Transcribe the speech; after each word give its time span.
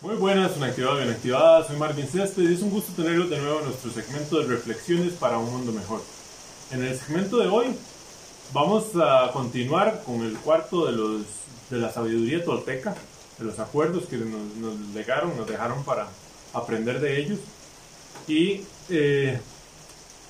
Muy 0.00 0.14
buenas, 0.14 0.56
una 0.56 0.66
activada 0.66 0.98
bien 0.98 1.10
activada. 1.10 1.66
Soy 1.66 1.76
Marvin 1.76 2.06
Céspedes 2.06 2.52
y 2.52 2.54
es 2.54 2.62
un 2.62 2.70
gusto 2.70 2.92
tenerlos 2.92 3.30
de 3.30 3.38
nuevo 3.38 3.58
en 3.58 3.64
nuestro 3.64 3.90
segmento 3.90 4.38
de 4.38 4.46
reflexiones 4.46 5.14
para 5.14 5.38
un 5.38 5.50
mundo 5.50 5.72
mejor. 5.72 6.00
En 6.70 6.84
el 6.84 6.96
segmento 6.96 7.38
de 7.38 7.48
hoy 7.48 7.66
vamos 8.52 8.94
a 8.94 9.32
continuar 9.32 10.04
con 10.06 10.22
el 10.22 10.36
cuarto 10.36 10.86
de, 10.86 10.92
los, 10.92 11.22
de 11.68 11.78
la 11.78 11.90
sabiduría 11.90 12.44
tolteca, 12.44 12.94
de 13.40 13.44
los 13.44 13.58
acuerdos 13.58 14.04
que 14.04 14.18
nos, 14.18 14.54
nos 14.58 14.78
legaron, 14.94 15.36
nos 15.36 15.48
dejaron 15.48 15.82
para 15.82 16.06
aprender 16.54 17.00
de 17.00 17.20
ellos. 17.20 17.40
Y 18.28 18.60
eh, 18.90 19.40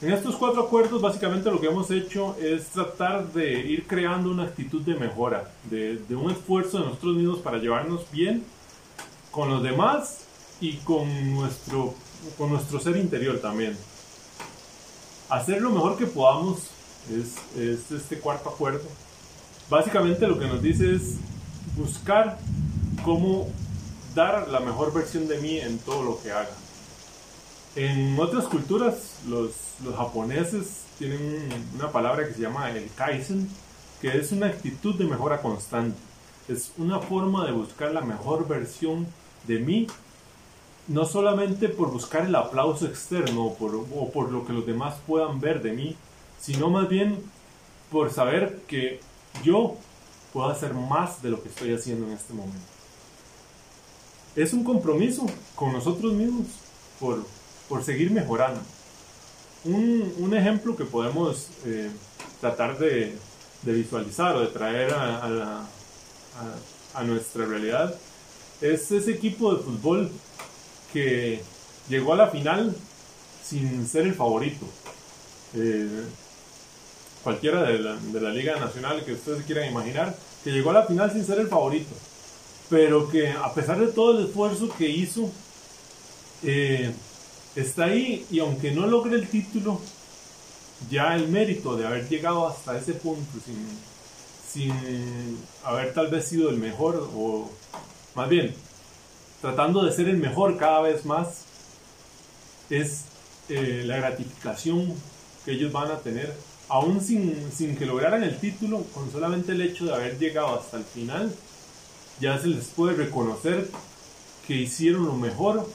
en 0.00 0.12
estos 0.14 0.36
cuatro 0.36 0.62
acuerdos 0.62 1.02
básicamente 1.02 1.50
lo 1.50 1.60
que 1.60 1.66
hemos 1.66 1.90
hecho 1.90 2.36
es 2.40 2.68
tratar 2.68 3.30
de 3.34 3.60
ir 3.60 3.86
creando 3.86 4.30
una 4.30 4.44
actitud 4.44 4.80
de 4.80 4.94
mejora, 4.94 5.52
de, 5.64 5.98
de 6.08 6.16
un 6.16 6.30
esfuerzo 6.30 6.78
de 6.78 6.84
nosotros 6.86 7.16
mismos 7.16 7.40
para 7.40 7.58
llevarnos 7.58 8.10
bien 8.10 8.46
con 9.30 9.50
los 9.50 9.62
demás 9.62 10.20
y 10.60 10.76
con 10.78 11.34
nuestro, 11.34 11.94
con 12.36 12.50
nuestro 12.50 12.80
ser 12.80 12.96
interior 12.96 13.38
también. 13.40 13.76
Hacer 15.28 15.60
lo 15.60 15.70
mejor 15.70 15.96
que 15.96 16.06
podamos 16.06 16.58
es, 17.10 17.56
es 17.56 17.90
este 17.90 18.18
cuarto 18.18 18.48
acuerdo. 18.48 18.88
Básicamente 19.70 20.26
lo 20.26 20.38
que 20.38 20.46
nos 20.46 20.62
dice 20.62 20.94
es 20.94 21.16
buscar 21.76 22.38
cómo 23.04 23.48
dar 24.14 24.48
la 24.48 24.60
mejor 24.60 24.92
versión 24.92 25.28
de 25.28 25.38
mí 25.38 25.58
en 25.58 25.78
todo 25.78 26.02
lo 26.02 26.22
que 26.22 26.32
haga. 26.32 26.50
En 27.76 28.18
otras 28.18 28.46
culturas, 28.46 28.94
los, 29.28 29.52
los 29.84 29.94
japoneses 29.94 30.66
tienen 30.98 31.48
una 31.76 31.92
palabra 31.92 32.26
que 32.26 32.34
se 32.34 32.40
llama 32.40 32.70
el 32.70 32.90
kaizen, 32.96 33.48
que 34.00 34.16
es 34.16 34.32
una 34.32 34.46
actitud 34.46 34.96
de 34.96 35.04
mejora 35.04 35.40
constante. 35.40 35.96
Es 36.48 36.72
una 36.78 36.98
forma 36.98 37.44
de 37.46 37.52
buscar 37.52 37.92
la 37.92 38.00
mejor 38.00 38.48
versión 38.48 39.06
de 39.46 39.58
mí, 39.58 39.86
no 40.86 41.04
solamente 41.04 41.68
por 41.68 41.90
buscar 41.92 42.24
el 42.24 42.34
aplauso 42.34 42.86
externo 42.86 43.46
o 43.46 43.54
por, 43.54 43.74
o 43.74 44.10
por 44.10 44.32
lo 44.32 44.46
que 44.46 44.54
los 44.54 44.66
demás 44.66 44.96
puedan 45.06 45.40
ver 45.40 45.62
de 45.62 45.72
mí, 45.72 45.96
sino 46.40 46.70
más 46.70 46.88
bien 46.88 47.22
por 47.90 48.10
saber 48.10 48.62
que 48.66 49.00
yo 49.44 49.76
puedo 50.32 50.48
hacer 50.48 50.74
más 50.74 51.22
de 51.22 51.30
lo 51.30 51.42
que 51.42 51.48
estoy 51.48 51.74
haciendo 51.74 52.06
en 52.06 52.12
este 52.12 52.32
momento. 52.32 52.58
Es 54.36 54.52
un 54.52 54.64
compromiso 54.64 55.26
con 55.54 55.72
nosotros 55.72 56.12
mismos 56.12 56.46
por, 57.00 57.24
por 57.68 57.82
seguir 57.82 58.10
mejorando. 58.10 58.60
Un, 59.64 60.14
un, 60.18 60.34
ejemplo 60.34 60.76
que 60.76 60.84
podemos 60.84 61.48
eh, 61.64 61.90
tratar 62.40 62.78
de, 62.78 63.16
de, 63.62 63.72
visualizar 63.72 64.36
o 64.36 64.40
de 64.40 64.46
traer 64.46 64.94
a, 64.94 65.24
a, 65.24 65.28
la, 65.28 65.66
a, 66.94 67.02
nuestra 67.04 67.46
realidad 67.46 67.94
es 68.60 68.90
ese 68.90 69.12
equipo 69.12 69.54
de 69.54 69.62
fútbol 69.62 70.10
que 70.92 71.40
llegó 71.88 72.12
a 72.12 72.16
la 72.16 72.28
final 72.28 72.74
sin 73.44 73.86
ser 73.86 74.06
el 74.06 74.14
favorito. 74.14 74.66
Eh, 75.54 76.04
cualquiera 77.22 77.62
de 77.62 77.78
la, 77.78 77.96
de 77.96 78.20
la, 78.20 78.30
Liga 78.30 78.56
Nacional 78.56 79.04
que 79.04 79.12
ustedes 79.12 79.44
quieran 79.44 79.70
imaginar, 79.70 80.16
que 80.42 80.50
llegó 80.50 80.70
a 80.70 80.74
la 80.74 80.86
final 80.86 81.12
sin 81.12 81.24
ser 81.24 81.38
el 81.38 81.48
favorito, 81.48 81.94
pero 82.68 83.08
que 83.08 83.30
a 83.30 83.52
pesar 83.54 83.78
de 83.78 83.88
todo 83.88 84.18
el 84.18 84.26
esfuerzo 84.26 84.68
que 84.76 84.88
hizo, 84.88 85.30
eh, 86.42 86.92
está 87.54 87.84
ahí 87.84 88.26
y 88.30 88.38
aunque 88.40 88.72
no 88.72 88.86
logre 88.86 89.16
el 89.16 89.28
título, 89.28 89.80
ya 90.90 91.14
el 91.14 91.28
mérito 91.28 91.76
de 91.76 91.86
haber 91.86 92.08
llegado 92.08 92.46
hasta 92.46 92.78
ese 92.78 92.92
punto 92.94 93.38
sin, 93.44 93.56
sin 94.52 94.72
haber 95.64 95.92
tal 95.94 96.08
vez 96.08 96.26
sido 96.26 96.50
el 96.50 96.56
mejor 96.56 97.10
o 97.14 97.50
más 98.18 98.28
bien, 98.28 98.52
tratando 99.40 99.84
de 99.84 99.92
ser 99.92 100.08
el 100.08 100.16
mejor 100.16 100.56
cada 100.56 100.80
vez 100.80 101.04
más, 101.04 101.44
es 102.68 103.02
eh, 103.48 103.84
la 103.86 103.96
gratificación 103.98 104.92
que 105.44 105.52
ellos 105.52 105.70
van 105.70 105.92
a 105.92 105.98
tener, 105.98 106.34
aún 106.68 107.00
sin, 107.00 107.50
sin 107.52 107.76
que 107.76 107.86
lograran 107.86 108.24
el 108.24 108.36
título, 108.38 108.82
con 108.94 109.10
solamente 109.12 109.52
el 109.52 109.62
hecho 109.62 109.86
de 109.86 109.94
haber 109.94 110.18
llegado 110.18 110.58
hasta 110.58 110.78
el 110.78 110.84
final, 110.84 111.32
ya 112.20 112.38
se 112.40 112.48
les 112.48 112.66
puede 112.66 112.96
reconocer 112.96 113.70
que 114.48 114.54
hicieron 114.54 115.06
lo 115.06 115.14
mejor, 115.14 115.68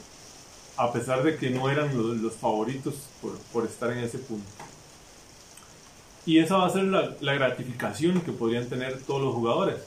a 0.75 0.91
pesar 0.91 1.23
de 1.23 1.37
que 1.37 1.49
no 1.49 1.69
eran 1.69 1.95
los, 1.95 2.17
los 2.17 2.33
favoritos 2.33 2.95
por, 3.21 3.37
por, 3.53 3.65
estar 3.65 3.91
en 3.91 3.99
ese 3.99 4.17
punto. 4.17 4.49
Y 6.25 6.39
esa 6.39 6.57
va 6.57 6.67
a 6.67 6.69
ser 6.69 6.83
la, 6.83 7.33
gratificación 7.33 8.21
que 8.21 8.31
podrían 8.31 8.67
tener 8.67 9.01
todos 9.01 9.21
los 9.21 9.33
jugadores 9.33 9.77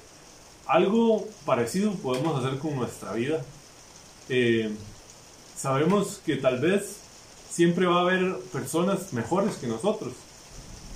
algo 0.67 1.27
parecido 1.45 1.93
podemos 1.93 2.45
hacer 2.45 2.59
con 2.59 2.77
nuestra 2.77 3.13
vida. 3.13 3.41
Eh, 4.29 4.71
sabemos 5.57 6.21
que 6.27 6.37
tal 6.37 6.61
vez 6.61 6.97
siempre 7.49 7.87
va 7.87 7.99
a 7.99 8.03
haber 8.03 8.37
personas 8.53 9.13
mejores 9.13 9.57
que 9.57 9.67
nosotros, 9.67 10.13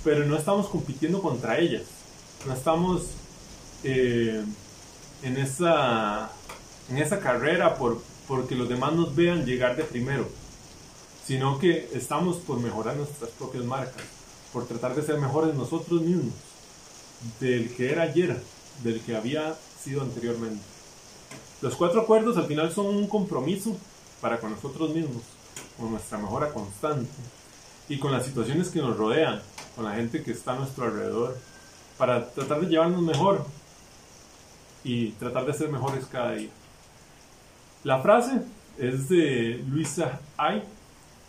pero 0.03 0.25
no 0.25 0.35
estamos 0.35 0.67
compitiendo 0.67 1.21
contra 1.21 1.57
ellas. 1.57 1.83
No 2.45 2.53
estamos 2.53 3.03
eh, 3.83 4.43
en, 5.23 5.37
esa, 5.37 6.29
en 6.89 6.97
esa 6.97 7.19
carrera 7.19 7.75
por, 7.75 8.01
porque 8.27 8.55
los 8.55 8.67
demás 8.67 8.93
nos 8.93 9.15
vean 9.15 9.45
llegar 9.45 9.77
de 9.77 9.83
primero, 9.83 10.27
sino 11.25 11.59
que 11.59 11.89
estamos 11.93 12.37
por 12.37 12.59
mejorar 12.59 12.97
nuestras 12.97 13.29
propias 13.31 13.63
marcas, 13.63 14.03
por 14.53 14.67
tratar 14.67 14.95
de 14.95 15.01
ser 15.01 15.17
mejores 15.19 15.55
nosotros 15.55 16.01
mismos, 16.01 16.33
del 17.39 17.73
que 17.75 17.91
era 17.91 18.03
ayer 18.03 18.41
del 18.83 18.99
que 19.01 19.15
había 19.15 19.55
sido 19.83 20.01
anteriormente. 20.01 20.63
Los 21.61 21.75
cuatro 21.75 22.01
acuerdos 22.01 22.37
al 22.37 22.47
final 22.47 22.71
son 22.73 22.87
un 22.87 23.07
compromiso 23.07 23.77
para 24.19 24.39
con 24.39 24.51
nosotros 24.51 24.93
mismos, 24.93 25.23
con 25.77 25.91
nuestra 25.91 26.17
mejora 26.17 26.51
constante 26.51 27.11
y 27.87 27.99
con 27.99 28.11
las 28.11 28.25
situaciones 28.25 28.69
que 28.69 28.79
nos 28.79 28.97
rodean, 28.97 29.41
con 29.75 29.85
la 29.85 29.95
gente 29.95 30.23
que 30.23 30.31
está 30.31 30.53
a 30.53 30.55
nuestro 30.55 30.85
alrededor, 30.85 31.37
para 31.97 32.31
tratar 32.31 32.61
de 32.61 32.67
llevarnos 32.67 33.01
mejor 33.01 33.45
y 34.83 35.11
tratar 35.11 35.45
de 35.45 35.53
ser 35.53 35.69
mejores 35.69 36.05
cada 36.05 36.33
día. 36.33 36.49
La 37.83 38.01
frase 38.01 38.41
es 38.77 39.09
de 39.09 39.63
Luisa 39.67 40.19
Ay. 40.37 40.63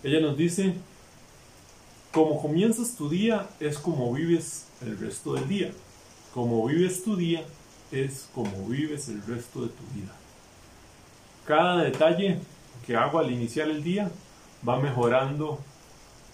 Ella 0.02 0.20
nos 0.20 0.36
dice, 0.36 0.74
como 2.12 2.40
comienzas 2.40 2.94
tu 2.94 3.08
día 3.08 3.48
es 3.58 3.78
como 3.78 4.12
vives 4.12 4.66
el 4.82 4.98
resto 4.98 5.34
del 5.34 5.48
día. 5.48 5.72
Como 6.34 6.66
vives 6.66 7.02
tu 7.02 7.16
día 7.16 7.42
es 7.90 8.28
como 8.34 8.68
vives 8.68 9.08
el 9.08 9.22
resto 9.22 9.62
de 9.62 9.68
tu 9.68 9.82
vida. 9.94 10.12
Cada 11.46 11.82
detalle 11.82 12.38
que 12.86 12.96
hago 12.96 13.18
al 13.18 13.30
iniciar 13.30 13.68
el 13.68 13.82
día 13.82 14.10
va 14.66 14.78
mejorando 14.78 15.58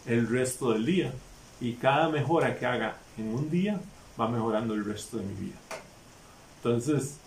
el 0.06 0.28
resto 0.28 0.72
del 0.72 0.84
día 0.84 1.12
y 1.61 1.75
cada 1.75 2.09
mejora 2.09 2.59
que 2.59 2.67
haga 2.67 2.97
en 3.17 3.33
un 3.33 3.49
día 3.50 3.81
va 4.21 4.28
mejorando 4.28 4.75
el 4.75 4.84
resto 4.84 5.19
de 5.19 5.25
mi 5.25 5.34
vida. 5.34 5.56
Entonces, 6.56 7.19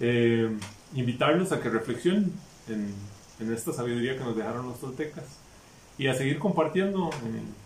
eh, 0.00 0.54
invitarlos 0.94 1.52
a 1.52 1.60
que 1.60 1.70
reflexionen 1.70 2.32
en, 2.68 2.94
en, 3.40 3.52
esta 3.52 3.72
sabiduría 3.72 4.16
que 4.16 4.24
nos 4.24 4.36
dejaron 4.36 4.68
los 4.68 4.80
toltecas 4.80 5.24
y 5.96 6.06
a 6.06 6.14
seguir 6.14 6.38
compartiendo 6.38 7.10
en, 7.24 7.61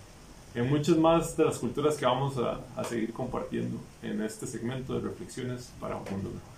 en 0.56 0.71
muchas 0.71 0.97
más 0.97 1.37
de 1.37 1.44
las 1.44 1.59
culturas 1.59 1.97
que 1.97 2.06
vamos 2.06 2.39
a, 2.39 2.61
a 2.81 2.83
seguir 2.83 3.12
compartiendo 3.12 3.78
en 4.03 4.22
este 4.22 4.47
segmento 4.47 4.94
de 4.94 5.00
reflexiones 5.00 5.71
para 5.78 5.97
un 5.97 6.05
mundo 6.05 6.31
mejor. 6.31 6.56